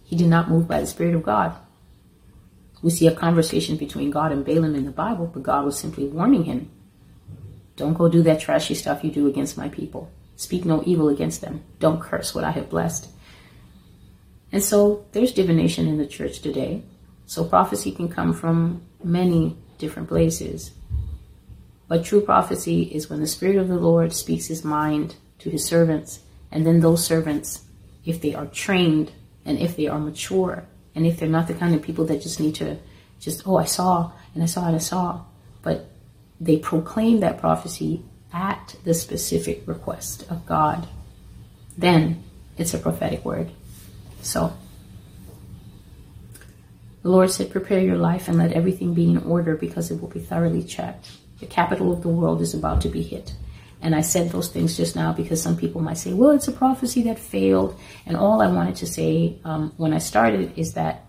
He 0.03 0.15
did 0.15 0.27
not 0.27 0.50
move 0.50 0.67
by 0.67 0.81
the 0.81 0.88
Spirit 0.88 1.15
of 1.15 1.24
God. 1.24 1.55
We 2.82 2.90
see 2.90 3.08
a 3.08 3.16
conversation 3.16 3.78
between 3.78 4.12
God 4.12 4.32
and 4.32 4.44
Balaam 4.44 4.76
in 4.76 4.86
the 4.86 4.92
Bible, 4.92 5.28
but 5.28 5.44
God 5.44 5.66
was 5.66 5.78
simply 5.78 6.08
warning 6.08 6.46
him 6.46 6.70
don't 7.82 7.94
go 7.96 8.08
do 8.08 8.22
that 8.22 8.40
trashy 8.40 8.76
stuff 8.76 9.04
you 9.04 9.10
do 9.10 9.28
against 9.28 9.58
my 9.58 9.68
people. 9.70 10.12
Speak 10.36 10.66
no 10.66 10.84
evil 10.86 11.10
against 11.10 11.42
them. 11.42 11.64
Don't 11.80 12.00
curse 12.00 12.36
what 12.36 12.44
I 12.44 12.52
have 12.52 12.70
blessed. 12.70 13.10
And 14.52 14.64
so 14.64 15.06
there's 15.14 15.32
divination 15.32 15.88
in 15.88 15.98
the 15.98 16.06
church 16.06 16.42
today. 16.42 16.84
So 17.26 17.44
prophecy 17.44 17.92
can 17.92 18.08
come 18.08 18.34
from 18.34 18.84
many 19.04 19.58
different 19.80 20.10
places. 20.10 20.74
But 21.88 22.06
true 22.06 22.22
prophecy 22.22 22.84
is 22.84 23.10
when 23.10 23.20
the 23.20 23.26
Spirit 23.26 23.56
of 23.58 23.68
the 23.68 23.80
Lord 23.80 24.14
speaks 24.14 24.46
his 24.46 24.64
mind 24.64 25.16
to 25.40 25.50
his 25.50 25.66
servants, 25.66 26.20
and 26.52 26.66
then 26.66 26.82
those 26.82 27.04
servants, 27.04 27.64
if 28.06 28.22
they 28.22 28.36
are 28.36 28.46
trained 28.46 29.12
and 29.44 29.58
if 29.58 29.76
they 29.76 29.88
are 29.88 30.00
mature, 30.00 30.68
and 30.95 31.05
if 31.05 31.19
they're 31.19 31.29
not 31.29 31.48
the 31.48 31.53
kind 31.53 31.74
of 31.74 31.81
people 31.81 32.05
that 32.05 32.21
just 32.21 32.39
need 32.39 32.55
to 32.55 32.77
just, 33.19 33.48
oh, 33.48 33.57
I 33.57 33.65
saw 33.65 34.12
and 34.33 34.43
I 34.43 34.48
saw 34.48 34.65
and 34.65 34.75
I 34.75 34.79
saw, 34.79 35.21
but 35.62 35.89
they 36.39 36.57
proclaim 36.57 37.19
that 37.19 37.39
prophecy 37.39 38.03
at 38.33 38.75
the 38.83 38.93
specific 38.93 39.63
request 39.65 40.25
of 40.29 40.45
God, 40.45 40.88
then 41.77 42.24
it's 42.57 42.74
a 42.74 42.79
prophetic 42.79 43.24
word. 43.24 43.51
So, 44.21 44.53
the 47.03 47.10
Lord 47.10 47.31
said, 47.31 47.51
Prepare 47.51 47.79
your 47.79 47.98
life 47.98 48.27
and 48.27 48.38
let 48.38 48.53
everything 48.53 48.93
be 48.93 49.10
in 49.10 49.17
order 49.19 49.55
because 49.55 49.91
it 49.91 50.00
will 50.00 50.07
be 50.07 50.19
thoroughly 50.19 50.63
checked. 50.63 51.12
The 51.39 51.48
capital 51.48 51.91
of 51.91 52.03
the 52.03 52.10
world 52.10 52.41
is 52.41 52.53
about 52.53 52.81
to 52.81 52.89
be 52.89 53.01
hit. 53.01 53.33
And 53.82 53.96
I 53.96 54.02
said 54.02 54.30
those 54.30 54.50
things 54.50 54.78
just 54.78 54.96
now 54.96 55.12
because 55.12 55.42
some 55.42 55.58
people 55.58 55.82
might 55.82 55.98
say, 55.98 56.14
well, 56.14 56.32
it's 56.32 56.48
a 56.48 56.52
prophecy 56.52 57.04
that 57.04 57.18
failed. 57.18 57.80
And 58.06 58.16
all 58.16 58.42
I 58.42 58.48
wanted 58.48 58.76
to 58.78 58.88
say 58.88 59.38
um, 59.44 59.74
when 59.78 59.94
I 59.94 59.98
started 59.98 60.58
is 60.58 60.74
that 60.74 61.06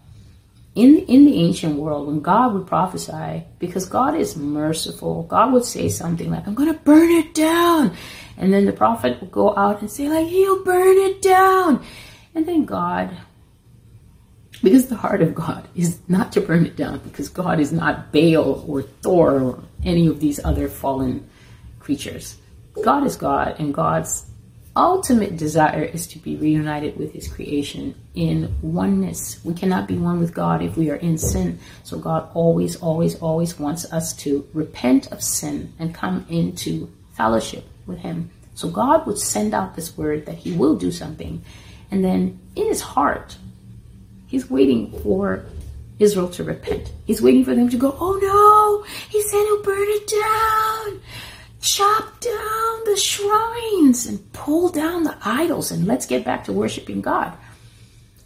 in, 0.74 1.00
in 1.00 1.26
the 1.26 1.36
ancient 1.36 1.76
world, 1.76 2.06
when 2.06 2.20
God 2.20 2.54
would 2.54 2.66
prophesy, 2.66 3.44
because 3.58 3.84
God 3.84 4.14
is 4.14 4.36
merciful, 4.36 5.24
God 5.24 5.52
would 5.52 5.66
say 5.66 5.90
something 5.90 6.30
like, 6.30 6.46
I'm 6.46 6.54
going 6.54 6.72
to 6.72 6.80
burn 6.80 7.10
it 7.10 7.34
down. 7.34 7.94
And 8.38 8.52
then 8.52 8.64
the 8.64 8.72
prophet 8.72 9.20
would 9.20 9.30
go 9.30 9.54
out 9.54 9.82
and 9.82 9.90
say, 9.90 10.08
like, 10.08 10.28
he'll 10.28 10.64
burn 10.64 10.96
it 10.96 11.20
down. 11.20 11.84
And 12.34 12.48
then 12.48 12.64
God 12.64 13.14
because 14.62 14.86
the 14.86 14.96
heart 14.96 15.22
of 15.22 15.34
God 15.34 15.66
is 15.74 15.98
not 16.08 16.32
to 16.32 16.40
burn 16.40 16.64
it 16.64 16.76
down, 16.76 16.98
because 17.00 17.28
God 17.28 17.58
is 17.58 17.72
not 17.72 18.12
Baal 18.12 18.64
or 18.68 18.82
Thor 18.82 19.40
or 19.40 19.64
any 19.84 20.06
of 20.06 20.20
these 20.20 20.42
other 20.44 20.68
fallen 20.68 21.28
creatures. 21.80 22.36
God 22.80 23.04
is 23.04 23.16
God, 23.16 23.56
and 23.58 23.74
God's 23.74 24.26
ultimate 24.74 25.36
desire 25.36 25.82
is 25.82 26.06
to 26.06 26.18
be 26.18 26.36
reunited 26.36 26.96
with 26.96 27.12
his 27.12 27.28
creation 27.28 27.94
in 28.14 28.54
oneness. 28.62 29.38
We 29.44 29.52
cannot 29.52 29.86
be 29.86 29.98
one 29.98 30.18
with 30.18 30.32
God 30.32 30.62
if 30.62 30.76
we 30.78 30.90
are 30.90 30.96
in 30.96 31.18
sin. 31.18 31.58
So 31.82 31.98
God 31.98 32.30
always, 32.32 32.76
always, 32.76 33.20
always 33.20 33.58
wants 33.58 33.84
us 33.92 34.14
to 34.18 34.48
repent 34.54 35.12
of 35.12 35.22
sin 35.22 35.74
and 35.78 35.94
come 35.94 36.24
into 36.30 36.90
fellowship 37.12 37.64
with 37.86 37.98
him. 37.98 38.30
So 38.54 38.68
God 38.68 39.06
would 39.06 39.18
send 39.18 39.52
out 39.52 39.76
this 39.76 39.96
word 39.96 40.24
that 40.24 40.36
he 40.36 40.52
will 40.52 40.76
do 40.76 40.90
something. 40.90 41.44
And 41.90 42.02
then 42.02 42.40
in 42.56 42.66
his 42.68 42.80
heart, 42.80 43.36
He's 44.32 44.48
waiting 44.48 44.90
for 45.02 45.44
Israel 45.98 46.30
to 46.30 46.42
repent. 46.42 46.90
He's 47.04 47.20
waiting 47.20 47.44
for 47.44 47.54
them 47.54 47.68
to 47.68 47.76
go, 47.76 47.94
oh 48.00 48.18
no, 48.22 48.82
he 49.10 49.22
said 49.24 49.44
he'll 49.44 49.62
burn 49.62 49.86
it 49.88 50.06
down. 50.08 51.00
Chop 51.62 52.20
down 52.20 52.84
the 52.86 52.96
shrines 52.96 54.06
and 54.06 54.32
pull 54.32 54.68
down 54.68 55.04
the 55.04 55.16
idols 55.24 55.70
and 55.70 55.86
let's 55.86 56.06
get 56.06 56.24
back 56.24 56.42
to 56.44 56.52
worshiping 56.52 57.00
God. 57.00 57.32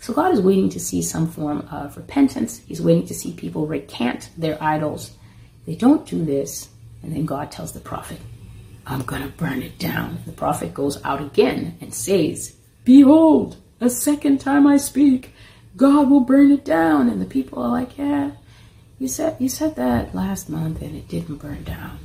So 0.00 0.14
God 0.14 0.33
is 0.33 0.40
waiting 0.40 0.71
to 0.71 0.81
see 0.81 1.02
some 1.02 1.28
form 1.28 1.69
of 1.71 1.99
repentance. 1.99 2.62
He's 2.66 2.81
waiting 2.81 3.07
to 3.09 3.14
see 3.14 3.35
people 3.35 3.66
recant 3.66 4.31
their 4.38 4.57
idols. 4.62 5.11
They 5.66 5.75
don't 5.75 6.07
do 6.07 6.25
this, 6.25 6.71
and 7.02 7.14
then 7.14 7.26
God 7.26 7.50
tells 7.50 7.73
the 7.73 7.81
prophet, 7.81 8.21
I'm 8.87 9.02
going 9.02 9.23
to 9.23 9.28
burn 9.28 9.62
it 9.62 9.78
down. 9.78 10.19
The 10.25 10.33
prophet 10.33 10.73
goes 10.73 11.02
out 11.05 11.21
again 11.21 11.76
and 11.81 11.93
says, 11.93 12.57
Behold, 12.85 13.57
a 13.81 13.90
second 13.90 14.40
time 14.40 14.66
I 14.66 14.78
speak, 14.78 15.35
God 15.76 16.09
will 16.09 16.21
burn 16.21 16.52
it 16.52 16.64
down. 16.64 17.11
And 17.11 17.21
the 17.21 17.26
people 17.26 17.62
are 17.62 17.69
like, 17.69 17.99
yeah, 17.99 18.31
you 18.99 19.09
said, 19.09 19.37
you 19.40 19.49
said 19.49 19.76
that 19.76 20.14
last 20.14 20.49
month 20.49 20.81
and 20.81 20.97
it 20.97 21.09
didn't 21.09 21.37
burn 21.37 21.64
down. 21.64 21.99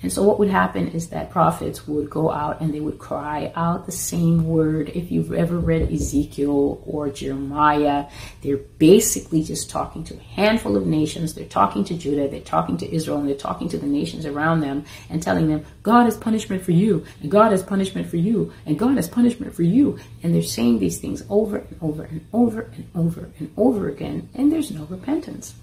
And 0.00 0.12
so 0.12 0.22
what 0.22 0.38
would 0.38 0.48
happen 0.48 0.88
is 0.88 1.08
that 1.08 1.30
prophets 1.30 1.88
would 1.88 2.08
go 2.08 2.30
out 2.30 2.60
and 2.60 2.72
they 2.72 2.78
would 2.78 2.98
cry 2.98 3.52
out 3.56 3.84
the 3.84 3.92
same 3.92 4.46
word. 4.46 4.90
If 4.90 5.10
you've 5.10 5.32
ever 5.32 5.58
read 5.58 5.90
Ezekiel 5.92 6.82
or 6.86 7.10
Jeremiah, 7.10 8.06
they're 8.42 8.58
basically 8.78 9.42
just 9.42 9.70
talking 9.70 10.04
to 10.04 10.14
a 10.14 10.20
handful 10.20 10.76
of 10.76 10.86
nations. 10.86 11.34
They're 11.34 11.46
talking 11.46 11.84
to 11.84 11.94
Judah, 11.94 12.28
they're 12.28 12.40
talking 12.40 12.76
to 12.78 12.94
Israel, 12.94 13.18
and 13.18 13.28
they're 13.28 13.36
talking 13.36 13.68
to 13.70 13.78
the 13.78 13.86
nations 13.86 14.24
around 14.24 14.60
them 14.60 14.84
and 15.10 15.20
telling 15.20 15.48
them, 15.48 15.64
God 15.82 16.04
has 16.04 16.16
punishment 16.16 16.62
for 16.62 16.72
you, 16.72 17.04
and 17.20 17.30
God 17.30 17.50
has 17.50 17.64
punishment 17.64 18.08
for 18.08 18.18
you, 18.18 18.52
and 18.66 18.78
God 18.78 18.96
has 18.96 19.08
punishment 19.08 19.52
for 19.52 19.64
you. 19.64 19.98
And 20.22 20.32
they're 20.32 20.42
saying 20.42 20.78
these 20.78 20.98
things 20.98 21.24
over 21.28 21.58
and 21.58 21.78
over 21.82 22.04
and 22.04 22.24
over 22.32 22.60
and 22.76 22.88
over 22.94 23.30
and 23.38 23.52
over 23.56 23.88
again, 23.88 24.28
and 24.34 24.52
there's 24.52 24.70
no 24.70 24.84
repentance 24.84 25.54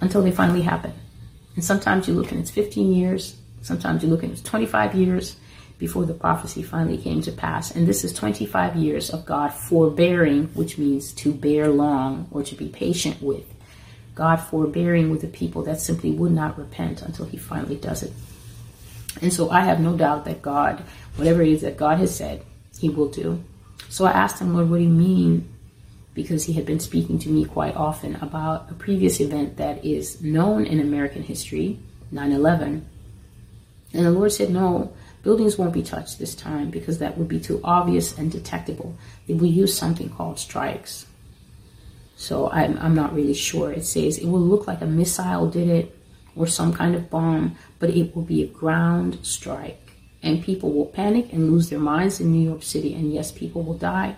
until 0.00 0.22
they 0.22 0.32
finally 0.32 0.62
happen. 0.62 0.92
And 1.56 1.64
sometimes 1.64 2.06
you 2.06 2.14
look 2.14 2.30
and 2.30 2.40
it's 2.40 2.50
15 2.50 2.92
years, 2.92 3.36
sometimes 3.62 4.02
you 4.02 4.08
look 4.08 4.22
and 4.22 4.32
it's 4.32 4.42
25 4.42 4.94
years 4.94 5.36
before 5.78 6.04
the 6.04 6.14
prophecy 6.14 6.62
finally 6.62 6.98
came 6.98 7.20
to 7.22 7.32
pass. 7.32 7.74
And 7.74 7.86
this 7.86 8.04
is 8.04 8.12
25 8.12 8.76
years 8.76 9.10
of 9.10 9.26
God 9.26 9.48
forbearing, 9.52 10.46
which 10.54 10.78
means 10.78 11.12
to 11.14 11.32
bear 11.32 11.68
long 11.68 12.28
or 12.30 12.42
to 12.44 12.54
be 12.54 12.68
patient 12.68 13.20
with. 13.20 13.44
God 14.14 14.36
forbearing 14.36 15.10
with 15.10 15.20
the 15.20 15.26
people 15.26 15.62
that 15.64 15.80
simply 15.80 16.10
would 16.10 16.32
not 16.32 16.58
repent 16.58 17.02
until 17.02 17.26
he 17.26 17.36
finally 17.36 17.76
does 17.76 18.02
it. 18.02 18.12
And 19.20 19.32
so 19.32 19.50
I 19.50 19.60
have 19.60 19.80
no 19.80 19.96
doubt 19.96 20.24
that 20.26 20.42
God, 20.42 20.82
whatever 21.16 21.42
it 21.42 21.48
is 21.48 21.62
that 21.62 21.76
God 21.76 21.98
has 21.98 22.14
said, 22.14 22.42
he 22.78 22.88
will 22.88 23.08
do. 23.08 23.42
So 23.88 24.04
I 24.04 24.12
asked 24.12 24.40
him, 24.40 24.54
Lord, 24.54 24.70
what 24.70 24.78
do 24.78 24.84
you 24.84 24.88
mean 24.88 25.48
because 26.16 26.44
he 26.44 26.54
had 26.54 26.64
been 26.64 26.80
speaking 26.80 27.18
to 27.18 27.28
me 27.28 27.44
quite 27.44 27.76
often 27.76 28.16
about 28.16 28.70
a 28.70 28.74
previous 28.74 29.20
event 29.20 29.58
that 29.58 29.84
is 29.84 30.22
known 30.22 30.64
in 30.64 30.80
American 30.80 31.22
history, 31.22 31.78
9 32.10 32.32
11. 32.32 32.88
And 33.92 34.06
the 34.06 34.10
Lord 34.10 34.32
said, 34.32 34.50
No, 34.50 34.94
buildings 35.22 35.58
won't 35.58 35.74
be 35.74 35.82
touched 35.82 36.18
this 36.18 36.34
time 36.34 36.70
because 36.70 36.98
that 36.98 37.18
would 37.18 37.28
be 37.28 37.38
too 37.38 37.60
obvious 37.62 38.16
and 38.16 38.32
detectable. 38.32 38.96
They 39.28 39.34
will 39.34 39.46
use 39.46 39.76
something 39.76 40.08
called 40.08 40.38
strikes. 40.38 41.04
So 42.16 42.50
I'm, 42.50 42.78
I'm 42.78 42.94
not 42.94 43.14
really 43.14 43.34
sure. 43.34 43.70
It 43.70 43.84
says 43.84 44.16
it 44.16 44.26
will 44.26 44.40
look 44.40 44.66
like 44.66 44.80
a 44.80 44.86
missile 44.86 45.50
did 45.50 45.68
it 45.68 45.98
or 46.34 46.46
some 46.46 46.72
kind 46.72 46.94
of 46.94 47.10
bomb, 47.10 47.56
but 47.78 47.90
it 47.90 48.16
will 48.16 48.22
be 48.22 48.42
a 48.42 48.46
ground 48.46 49.18
strike. 49.22 49.92
And 50.22 50.42
people 50.42 50.72
will 50.72 50.86
panic 50.86 51.30
and 51.34 51.52
lose 51.52 51.68
their 51.68 51.78
minds 51.78 52.20
in 52.20 52.32
New 52.32 52.48
York 52.48 52.62
City. 52.62 52.94
And 52.94 53.12
yes, 53.12 53.30
people 53.30 53.62
will 53.62 53.76
die. 53.76 54.16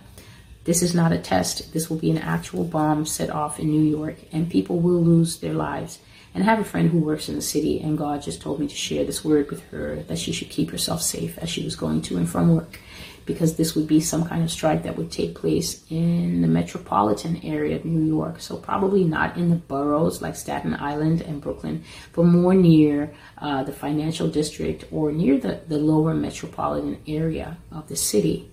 This 0.69 0.83
is 0.83 0.93
not 0.93 1.11
a 1.11 1.17
test. 1.17 1.73
This 1.73 1.89
will 1.89 1.97
be 1.97 2.11
an 2.11 2.19
actual 2.19 2.63
bomb 2.63 3.07
set 3.07 3.31
off 3.31 3.59
in 3.59 3.71
New 3.71 3.81
York, 3.81 4.17
and 4.31 4.47
people 4.47 4.79
will 4.79 5.01
lose 5.01 5.39
their 5.39 5.55
lives. 5.55 5.97
And 6.35 6.43
I 6.43 6.45
have 6.45 6.59
a 6.59 6.63
friend 6.63 6.91
who 6.91 6.99
works 6.99 7.27
in 7.27 7.33
the 7.33 7.41
city, 7.41 7.81
and 7.81 7.97
God 7.97 8.21
just 8.21 8.39
told 8.39 8.59
me 8.59 8.67
to 8.67 8.75
share 8.75 9.03
this 9.03 9.25
word 9.25 9.49
with 9.49 9.63
her 9.71 9.95
that 10.03 10.19
she 10.19 10.31
should 10.31 10.51
keep 10.51 10.69
herself 10.69 11.01
safe 11.01 11.39
as 11.39 11.49
she 11.49 11.63
was 11.63 11.75
going 11.75 12.03
to 12.03 12.17
and 12.17 12.29
from 12.29 12.55
work, 12.55 12.79
because 13.25 13.55
this 13.55 13.73
would 13.73 13.87
be 13.87 13.99
some 13.99 14.25
kind 14.25 14.43
of 14.43 14.51
strike 14.51 14.83
that 14.83 14.95
would 14.95 15.11
take 15.11 15.33
place 15.33 15.83
in 15.89 16.43
the 16.43 16.47
metropolitan 16.47 17.41
area 17.43 17.77
of 17.77 17.83
New 17.83 18.05
York. 18.05 18.39
So, 18.39 18.55
probably 18.55 19.03
not 19.03 19.37
in 19.37 19.49
the 19.49 19.55
boroughs 19.55 20.21
like 20.21 20.35
Staten 20.35 20.75
Island 20.75 21.21
and 21.21 21.41
Brooklyn, 21.41 21.83
but 22.13 22.25
more 22.25 22.53
near 22.53 23.11
uh, 23.39 23.63
the 23.63 23.73
financial 23.73 24.27
district 24.27 24.85
or 24.91 25.11
near 25.11 25.39
the, 25.39 25.61
the 25.67 25.79
lower 25.79 26.13
metropolitan 26.13 27.01
area 27.07 27.57
of 27.71 27.87
the 27.87 27.95
city. 27.95 28.51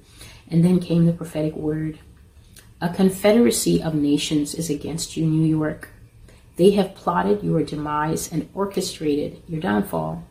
And 0.48 0.64
then 0.64 0.78
came 0.78 1.06
the 1.06 1.12
prophetic 1.12 1.56
word 1.56 1.98
a 2.80 2.92
confederacy 2.92 3.82
of 3.82 3.94
nations 3.94 4.54
is 4.54 4.68
against 4.68 5.16
you, 5.16 5.24
New 5.24 5.46
York. 5.46 5.88
They 6.56 6.72
have 6.72 6.94
plotted 6.94 7.42
your 7.42 7.62
demise 7.62 8.30
and 8.30 8.48
orchestrated 8.54 9.42
your 9.48 9.60
downfall. 9.60 10.24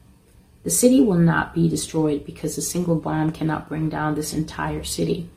The 0.63 0.69
city 0.69 1.01
will 1.01 1.17
not 1.17 1.55
be 1.55 1.67
destroyed 1.69 2.25
because 2.25 2.57
a 2.57 2.61
single 2.61 2.97
bomb 2.97 3.31
cannot 3.31 3.67
bring 3.67 3.89
down 3.89 4.13
this 4.15 4.33
entire 4.33 4.83
city. 4.83 5.29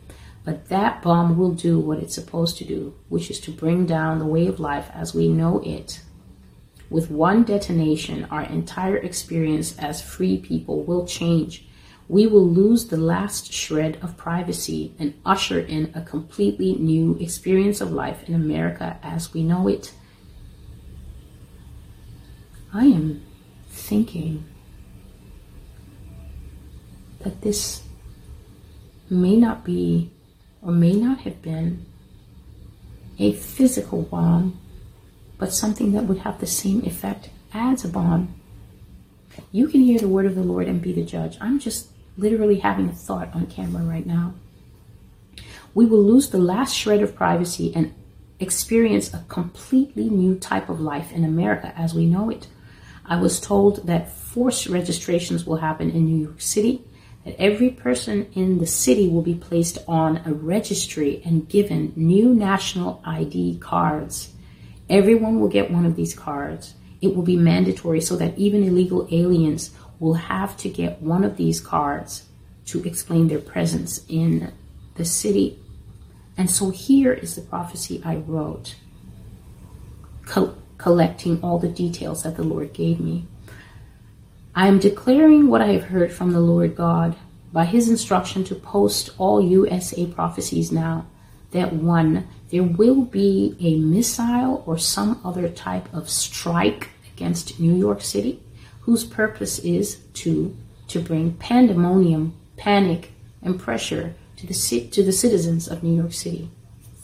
But 0.44 0.68
that 0.68 1.02
bomb 1.02 1.36
will 1.36 1.52
do 1.52 1.78
what 1.78 1.98
it's 1.98 2.14
supposed 2.14 2.56
to 2.58 2.64
do, 2.64 2.94
which 3.08 3.30
is 3.30 3.40
to 3.40 3.50
bring 3.50 3.86
down 3.86 4.18
the 4.18 4.26
way 4.26 4.46
of 4.46 4.60
life 4.60 4.90
as 4.94 5.14
we 5.14 5.28
know 5.28 5.60
it. 5.60 6.00
With 6.90 7.10
one 7.10 7.44
detonation, 7.44 8.26
our 8.30 8.42
entire 8.42 8.96
experience 8.96 9.76
as 9.78 10.00
free 10.00 10.38
people 10.38 10.82
will 10.82 11.06
change 11.06 11.66
we 12.08 12.26
will 12.26 12.48
lose 12.48 12.86
the 12.86 12.96
last 12.96 13.52
shred 13.52 13.98
of 14.00 14.16
privacy 14.16 14.94
and 14.98 15.12
usher 15.26 15.60
in 15.60 15.92
a 15.94 16.00
completely 16.00 16.74
new 16.74 17.16
experience 17.20 17.82
of 17.82 17.92
life 17.92 18.26
in 18.26 18.34
America 18.34 18.98
as 19.02 19.34
we 19.34 19.42
know 19.42 19.68
it. 19.68 19.92
I 22.72 22.86
am 22.86 23.22
thinking 23.68 24.44
that 27.20 27.42
this 27.42 27.82
may 29.10 29.36
not 29.36 29.64
be 29.64 30.10
or 30.62 30.72
may 30.72 30.92
not 30.92 31.20
have 31.20 31.42
been 31.42 31.84
a 33.18 33.32
physical 33.32 34.02
bomb, 34.02 34.58
but 35.36 35.52
something 35.52 35.92
that 35.92 36.04
would 36.04 36.18
have 36.18 36.40
the 36.40 36.46
same 36.46 36.84
effect 36.84 37.28
as 37.52 37.84
a 37.84 37.88
bomb. 37.88 38.34
You 39.52 39.68
can 39.68 39.82
hear 39.82 39.98
the 39.98 40.08
word 40.08 40.26
of 40.26 40.34
the 40.34 40.42
Lord 40.42 40.68
and 40.68 40.80
be 40.80 40.92
the 40.92 41.04
judge. 41.04 41.36
I'm 41.40 41.58
just 41.58 41.88
literally 42.18 42.58
having 42.58 42.88
a 42.88 42.92
thought 42.92 43.34
on 43.34 43.46
camera 43.46 43.82
right 43.82 44.06
now. 44.06 44.34
we 45.74 45.86
will 45.86 46.02
lose 46.02 46.30
the 46.30 46.38
last 46.38 46.74
shred 46.74 47.02
of 47.02 47.14
privacy 47.14 47.72
and 47.74 47.94
experience 48.40 49.12
a 49.12 49.24
completely 49.28 50.08
new 50.08 50.34
type 50.36 50.68
of 50.68 50.80
life 50.80 51.12
in 51.12 51.24
America 51.24 51.72
as 51.76 51.94
we 51.94 52.04
know 52.04 52.30
it. 52.30 52.48
I 53.04 53.16
was 53.20 53.40
told 53.40 53.86
that 53.86 54.12
forced 54.12 54.66
registrations 54.66 55.46
will 55.46 55.56
happen 55.56 55.90
in 55.90 56.04
New 56.06 56.24
York 56.24 56.40
City, 56.40 56.82
that 57.24 57.40
every 57.40 57.70
person 57.70 58.26
in 58.34 58.58
the 58.58 58.66
city 58.66 59.08
will 59.08 59.22
be 59.22 59.34
placed 59.34 59.78
on 59.88 60.18
a 60.24 60.32
registry 60.32 61.22
and 61.24 61.48
given 61.48 61.92
new 61.96 62.34
national 62.34 63.02
ID 63.04 63.58
cards. 63.58 64.32
Everyone 64.88 65.40
will 65.40 65.48
get 65.48 65.70
one 65.70 65.86
of 65.86 65.96
these 65.96 66.14
cards. 66.14 66.74
It 67.00 67.14
will 67.14 67.22
be 67.22 67.36
mandatory 67.36 68.00
so 68.00 68.16
that 68.16 68.36
even 68.36 68.64
illegal 68.64 69.06
aliens 69.10 69.70
will 70.00 70.14
have 70.14 70.56
to 70.58 70.68
get 70.68 71.02
one 71.02 71.24
of 71.24 71.36
these 71.36 71.60
cards 71.60 72.24
to 72.66 72.82
explain 72.84 73.28
their 73.28 73.40
presence 73.40 74.04
in 74.08 74.52
the 74.94 75.04
city. 75.04 75.58
And 76.36 76.50
so 76.50 76.70
here 76.70 77.12
is 77.12 77.34
the 77.34 77.42
prophecy 77.42 78.00
I 78.04 78.16
wrote, 78.16 78.76
co- 80.26 80.54
collecting 80.76 81.42
all 81.42 81.58
the 81.58 81.68
details 81.68 82.22
that 82.22 82.36
the 82.36 82.44
Lord 82.44 82.72
gave 82.72 83.00
me. 83.00 83.26
I 84.54 84.68
am 84.68 84.78
declaring 84.78 85.48
what 85.48 85.62
I 85.62 85.68
have 85.68 85.84
heard 85.84 86.12
from 86.12 86.32
the 86.32 86.40
Lord 86.40 86.76
God 86.76 87.16
by 87.52 87.64
his 87.64 87.88
instruction 87.88 88.44
to 88.44 88.54
post 88.54 89.10
all 89.18 89.42
USA 89.42 90.06
prophecies 90.06 90.70
now 90.70 91.06
that 91.50 91.72
one, 91.72 92.28
there 92.50 92.62
will 92.62 93.02
be 93.02 93.56
a 93.60 93.76
missile 93.78 94.62
or 94.66 94.76
some 94.76 95.20
other 95.24 95.48
type 95.48 95.92
of 95.94 96.10
strike 96.10 96.90
against 97.14 97.58
New 97.58 97.74
York 97.74 98.02
City 98.02 98.42
whose 98.88 99.04
purpose 99.04 99.58
is 99.58 99.96
to 100.14 100.56
to 100.86 100.98
bring 100.98 101.34
pandemonium, 101.34 102.32
panic, 102.56 103.12
and 103.42 103.60
pressure 103.60 104.14
to 104.34 104.46
the 104.46 104.54
to 104.90 105.02
the 105.02 105.12
citizens 105.12 105.68
of 105.68 105.82
New 105.82 105.94
York 105.94 106.14
City. 106.14 106.48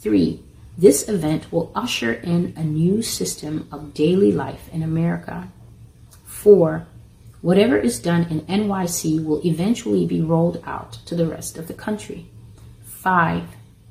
3. 0.00 0.42
This 0.78 1.06
event 1.10 1.52
will 1.52 1.70
usher 1.74 2.14
in 2.14 2.54
a 2.56 2.64
new 2.64 3.02
system 3.02 3.68
of 3.70 3.92
daily 3.92 4.32
life 4.32 4.66
in 4.72 4.82
America. 4.82 5.48
4. 6.24 6.86
Whatever 7.42 7.76
is 7.76 7.98
done 7.98 8.24
in 8.30 8.40
NYC 8.60 9.22
will 9.22 9.44
eventually 9.44 10.06
be 10.06 10.22
rolled 10.22 10.62
out 10.64 10.92
to 11.04 11.14
the 11.14 11.26
rest 11.26 11.58
of 11.58 11.68
the 11.68 11.74
country. 11.74 12.30
5 12.86 13.42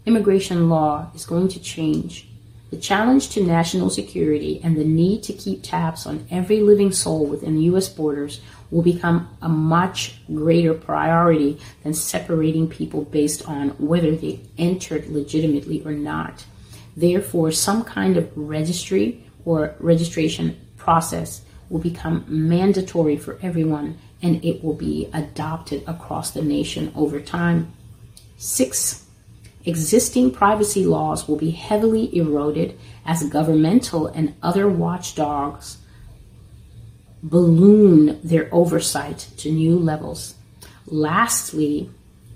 immigration 0.08 0.68
law 0.68 1.12
is 1.14 1.28
going 1.28 1.48
to 1.50 1.60
change. 1.60 2.28
The 2.74 2.80
challenge 2.80 3.30
to 3.30 3.44
national 3.44 3.92
security 3.92 4.60
and 4.64 4.76
the 4.76 4.84
need 4.84 5.22
to 5.26 5.34
keep 5.34 5.62
tabs 5.62 6.08
on 6.08 6.26
every 6.32 6.60
living 6.60 6.92
soul 6.92 7.28
within 7.28 7.54
the 7.56 7.66
U.S. 7.66 7.88
borders 7.88 8.42
will 8.72 8.82
become 8.82 9.30
a 9.44 9.48
much 9.48 10.16
greater 10.34 10.74
priority 10.74 11.60
than 11.84 11.94
separating 11.94 12.68
people 12.68 13.04
based 13.04 13.48
on 13.48 13.70
whether 13.78 14.16
they 14.16 14.40
entered 14.58 15.06
legitimately 15.06 15.84
or 15.86 15.92
not. 15.92 16.48
Therefore, 16.98 17.52
some 17.52 17.84
kind 17.84 18.18
of 18.18 18.32
registry 18.36 19.24
or 19.46 19.76
registration 19.78 20.60
process 20.76 21.44
will 21.70 21.80
become 21.80 22.26
mandatory 22.28 23.18
for 23.18 23.38
everyone 23.44 24.00
and 24.24 24.44
it 24.44 24.64
will 24.64 24.74
be 24.74 25.12
adopted 25.14 25.84
across 25.86 26.32
the 26.32 26.42
nation 26.42 26.92
over 26.96 27.22
time. 27.22 27.72
Six, 28.38 29.03
existing 29.66 30.32
privacy 30.32 30.86
laws 30.86 31.28
will 31.28 31.38
be 31.38 31.52
heavily 31.52 32.16
eroded 32.16 32.78
as 33.06 33.30
governmental 33.30 34.08
and 34.08 34.36
other 34.42 34.68
watchdogs 34.68 35.78
balloon 37.22 38.20
their 38.22 38.50
oversight 38.54 39.30
to 39.38 39.52
new 39.52 39.80
levels. 39.80 40.36
Lastly, 40.86 41.90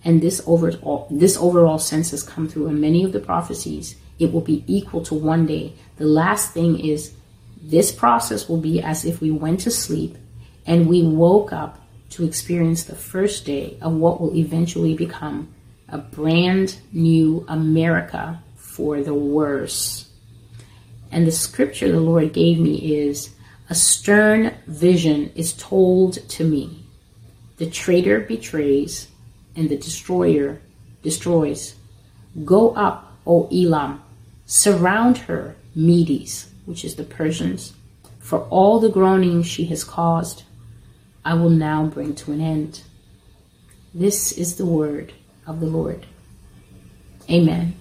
and 0.03 0.21
this 0.21 0.41
overall 0.47 1.07
this 1.11 1.35
overall 1.37 1.79
sense 1.79 2.11
has 2.11 2.23
come 2.23 2.47
through 2.47 2.67
in 2.67 2.79
many 2.79 3.03
of 3.03 3.11
the 3.11 3.19
prophecies, 3.19 3.97
it 4.19 4.31
will 4.31 4.41
be 4.41 4.63
equal 4.65 5.03
to 5.03 5.13
one 5.13 5.45
day. 5.45 5.73
The 5.97 6.05
last 6.05 6.53
thing 6.53 6.79
is 6.79 7.13
this 7.61 7.91
process 7.91 8.47
will 8.47 8.61
be 8.61 8.81
as 8.81 9.03
if 9.03 9.19
we 9.19 9.31
went 9.31 9.59
to 9.61 9.71
sleep 9.71 10.15
and 10.65 10.87
we 10.87 11.03
woke 11.03 11.51
up 11.51 11.79
to 12.11 12.25
experience 12.25 12.85
the 12.85 12.95
first 12.95 13.45
day 13.45 13.77
of 13.81 13.93
what 13.93 14.21
will 14.21 14.35
eventually 14.35 14.95
become 14.95 15.53
a 15.89 15.97
brand 15.97 16.77
new 16.91 17.45
America 17.47 18.41
for 18.55 19.01
the 19.01 19.13
worse. 19.13 20.09
And 21.11 21.25
the 21.25 21.31
scripture 21.31 21.91
the 21.91 21.99
Lord 21.99 22.33
gave 22.33 22.59
me 22.59 22.97
is 22.97 23.29
a 23.69 23.75
stern 23.75 24.53
vision 24.67 25.31
is 25.35 25.53
told 25.53 26.27
to 26.29 26.43
me. 26.43 26.85
The 27.57 27.69
traitor 27.69 28.19
betrays 28.19 29.07
and 29.55 29.69
the 29.69 29.77
destroyer 29.77 30.61
destroys. 31.01 31.75
Go 32.45 32.71
up, 32.71 33.13
O 33.25 33.47
Elam, 33.51 34.01
surround 34.45 35.17
her, 35.19 35.55
Medes, 35.75 36.49
which 36.65 36.83
is 36.83 36.95
the 36.95 37.03
Persians, 37.03 37.73
for 38.19 38.39
all 38.49 38.79
the 38.79 38.89
groaning 38.89 39.43
she 39.43 39.65
has 39.65 39.83
caused, 39.83 40.43
I 41.23 41.33
will 41.33 41.49
now 41.49 41.85
bring 41.85 42.15
to 42.15 42.31
an 42.31 42.41
end. 42.41 42.81
This 43.93 44.31
is 44.31 44.55
the 44.55 44.65
word 44.65 45.13
of 45.47 45.59
the 45.59 45.65
Lord. 45.65 46.05
Amen. 47.29 47.75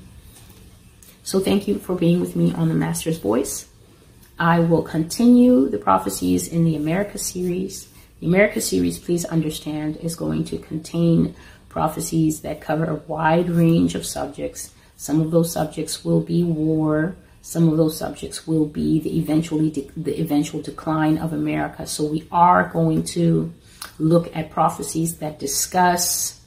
So 1.23 1.41
thank 1.41 1.67
you 1.67 1.79
for 1.79 1.95
being 1.95 2.21
with 2.21 2.37
me 2.37 2.55
on 2.55 2.69
the 2.69 2.75
Master's 2.75 3.19
Voice. 3.19 3.69
I 4.39 4.61
will 4.61 4.83
continue 4.83 5.69
the 5.69 5.79
prophecies 5.79 6.49
in 6.49 6.65
the 6.65 6.77
America 6.77 7.19
series. 7.19 7.89
The 8.21 8.27
America 8.27 8.61
series, 8.61 8.99
please 8.99 9.25
understand, 9.25 9.97
is 9.97 10.15
going 10.15 10.45
to 10.45 10.59
contain 10.59 11.35
prophecies 11.69 12.43
that 12.43 12.61
cover 12.61 12.85
a 12.85 12.95
wide 12.95 13.51
range 13.51 13.95
of 13.95 14.07
subjects. 14.07 14.73
Some 14.97 15.21
of 15.21 15.31
those 15.31 15.53
subjects 15.53 16.05
will 16.05 16.21
be 16.21 16.45
war. 16.45 17.17
Some 17.43 17.69
of 17.69 17.77
those 17.77 17.97
subjects 17.97 18.47
will 18.47 18.67
be 18.67 18.99
the 19.01 19.19
eventually 19.19 19.71
de- 19.71 19.91
the 19.97 20.21
eventual 20.21 20.63
decline 20.63 21.19
of 21.19 21.33
America. 21.33 21.87
So 21.87 22.05
we 22.05 22.27
are 22.31 22.69
going 22.69 23.05
to 23.15 23.53
look 23.99 24.35
at 24.37 24.51
prophecies 24.51 25.19
that 25.19 25.39
discuss 25.39 26.41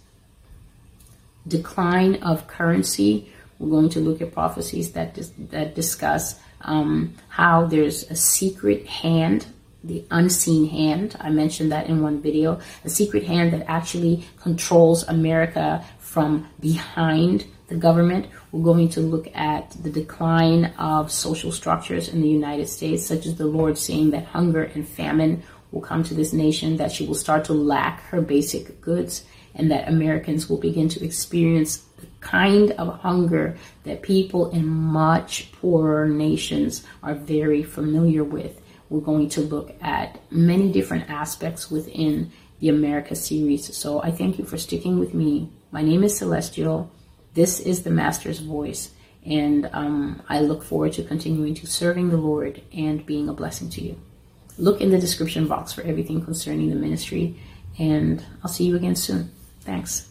decline 1.48 2.16
of 2.16 2.48
currency. 2.48 3.32
We're 3.58 3.70
going 3.70 3.90
to 3.90 4.00
look 4.00 4.22
at 4.22 4.34
prophecies 4.34 4.94
that 4.94 5.14
dis- 5.14 5.34
that 5.52 5.76
discuss 5.76 6.40
um, 6.62 7.16
how 7.30 7.66
there's 7.66 8.04
a 8.10 8.16
secret 8.16 8.86
hand, 8.86 9.48
the 9.84 10.06
unseen 10.12 10.70
hand. 10.70 11.16
I 11.20 11.30
mentioned 11.30 11.72
that 11.72 11.88
in 11.88 12.02
one 12.02 12.22
video. 12.22 12.60
A 12.86 12.90
secret 12.90 13.24
hand 13.24 13.54
that 13.54 13.70
actually 13.70 14.26
controls 14.42 15.04
America 15.08 15.84
from 16.00 16.48
behind 16.60 17.46
the 17.68 17.76
government. 17.76 18.28
We're 18.52 18.64
going 18.64 18.90
to 18.90 19.02
look 19.02 19.28
at 19.36 19.72
the 19.84 19.92
decline 19.92 20.66
of 20.78 21.12
social 21.12 21.52
structures 21.52 22.10
in 22.10 22.22
the 22.22 22.28
United 22.28 22.68
States, 22.68 23.06
such 23.06 23.26
as 23.26 23.36
the 23.36 23.46
Lord 23.46 23.78
saying 23.78 24.12
that 24.12 24.26
hunger 24.26 24.64
and 24.64 24.88
famine 24.88 25.44
will 25.72 25.82
come 25.82 26.04
to 26.04 26.14
this 26.14 26.34
nation, 26.34 26.78
that 26.78 26.92
she 26.92 27.06
will 27.06 27.16
start 27.16 27.46
to 27.46 27.54
lack 27.54 28.02
her 28.04 28.22
basic 28.22 28.82
goods 28.82 29.24
and 29.56 29.72
that 29.72 29.88
Americans 29.88 30.50
will 30.50 30.58
begin 30.58 30.90
to 30.90 31.04
experience 31.04 31.78
the 31.98 32.08
kind 32.22 32.72
of 32.72 33.00
hunger 33.00 33.58
that 33.84 34.02
people 34.02 34.52
in 34.52 34.66
much 34.66 35.52
poorer 35.54 36.08
nations 36.08 36.86
are 37.04 37.16
very 37.16 37.64
familiar 37.64 38.24
with. 38.24 38.62
We're 38.90 39.02
going 39.02 39.30
to 39.30 39.42
look 39.42 39.76
at 39.82 40.20
many 40.32 40.72
different 40.72 41.10
aspects 41.10 41.70
within 41.70 42.32
the 42.60 42.70
America 42.70 43.16
series. 43.16 43.76
So 43.76 44.02
I 44.02 44.12
thank 44.12 44.40
you 44.40 44.46
for 44.46 44.58
sticking 44.58 45.00
with 45.00 45.14
me. 45.14 45.52
My 45.72 45.82
name 45.82 46.04
is 46.04 46.18
Celestial. 46.18 46.92
This 47.34 47.60
is 47.60 47.84
the 47.84 47.92
Master's 47.92 48.40
Voice. 48.40 48.92
And 49.26 49.70
um, 49.74 50.22
I 50.28 50.40
look 50.40 50.64
forward 50.64 50.94
to 50.94 51.04
continuing 51.04 51.54
to 51.56 51.68
serving 51.68 52.10
the 52.10 52.18
Lord 52.18 52.62
and 52.74 53.06
being 53.06 53.30
a 53.30 53.34
blessing 53.34 53.70
to 53.72 53.82
you. 53.82 54.02
Look 54.60 54.82
in 54.82 54.92
the 54.92 55.00
description 55.00 55.48
box 55.48 55.72
for 55.72 55.82
everything 55.82 56.24
concerning 56.24 56.70
the 56.70 56.76
ministry. 56.76 57.36
And 57.80 58.24
I'll 58.44 58.52
see 58.52 58.66
you 58.66 58.76
again 58.76 58.96
soon. 58.96 59.32
Thanks. 59.62 60.09